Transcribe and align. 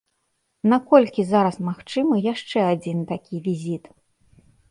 Наколькі 0.71 1.25
зараз 1.31 1.59
магчымы 1.67 2.15
яшчэ 2.33 2.59
адзін 2.73 3.05
такі 3.13 3.35
візіт? 3.49 3.83